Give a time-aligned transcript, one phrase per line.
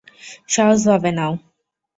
[0.49, 1.33] সহজ ভাবে নাও!